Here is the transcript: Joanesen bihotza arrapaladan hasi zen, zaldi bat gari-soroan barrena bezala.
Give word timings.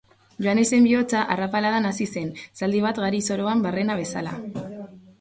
Joanesen 0.45 0.87
bihotza 0.87 1.21
arrapaladan 1.35 1.87
hasi 1.91 2.09
zen, 2.15 2.33
zaldi 2.63 2.83
bat 2.89 3.05
gari-soroan 3.07 3.65
barrena 3.71 4.03
bezala. 4.05 4.39